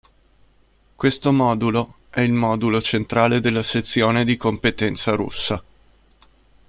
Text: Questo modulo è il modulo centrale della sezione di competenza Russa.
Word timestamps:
Questo 0.95 1.31
modulo 1.31 1.97
è 2.09 2.21
il 2.21 2.33
modulo 2.33 2.81
centrale 2.81 3.39
della 3.39 3.61
sezione 3.61 4.25
di 4.25 4.35
competenza 4.35 5.13
Russa. 5.13 5.63